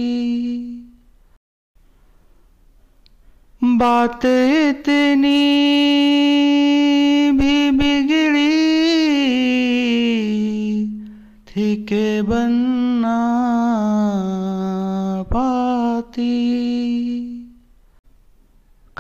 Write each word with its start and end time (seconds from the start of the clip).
بات 3.62 4.24
اتنی 4.24 5.99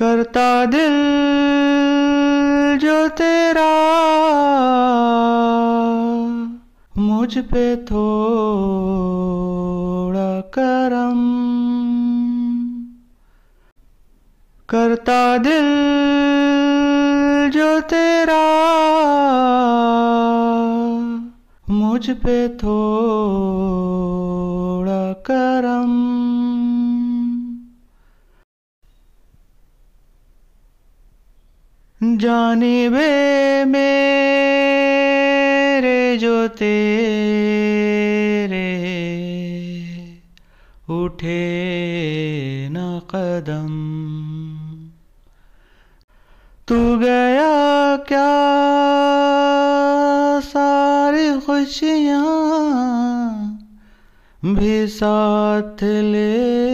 کرتا 0.00 0.64
دل 0.72 0.94
جو 2.80 2.98
تیرا، 3.16 3.72
مجھ 6.96 7.38
پہ 7.50 7.74
تھوڑا 7.86 8.00
کرم۔ 10.50 11.20
کرتا 14.66 15.36
دل 15.44 15.68
جو 17.52 17.78
تیرا، 17.88 18.44
مجھ 21.68 22.10
پہ 22.22 22.46
تھوڑا 22.58 24.19
جانبے 32.00 33.64
میرے 33.64 36.16
جو 36.16 36.46
تیرے 36.58 38.88
اٹھے 40.88 42.68
نہ 42.70 42.98
قدم۔ 43.06 43.76
تو 46.64 46.96
گیا 47.00 47.96
کیا 48.08 48.38
ساری 50.52 51.30
خوشیاں 51.46 52.24
بھی 54.42 54.86
ساتھ 54.86 55.84
لے 55.84 56.69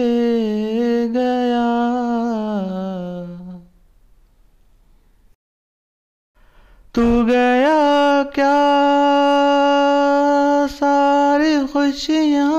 تو 6.97 7.25
گیا 7.27 8.23
کیا؟ 8.35 8.55
ساری 10.79 11.57
خوشیاں 11.71 12.51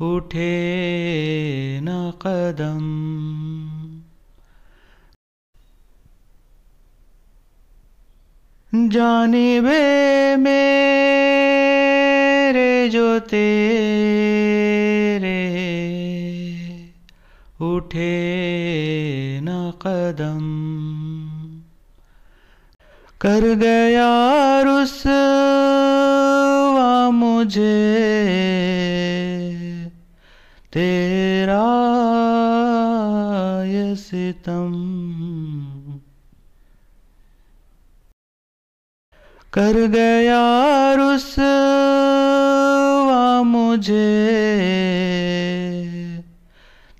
اٹھے 0.00 0.58
نہ 1.82 2.10
قدم۔ 2.18 3.06
جانب 8.90 9.68
میرے 10.38 10.95
جو 12.88 13.18
تیرے 13.30 13.46
اٹھے 17.60 18.10
نہ 19.42 19.58
قدم 19.78 20.44
کر 23.20 23.44
گیا 23.60 24.10
رسوا 24.64 25.08
مجھے 27.12 27.82
تیرا 30.72 31.62
یہ 33.66 33.94
ستم 33.98 34.72
کر 39.52 39.76
گیا 39.92 40.44
رسوا 40.96 41.55
مجھے 43.86 44.04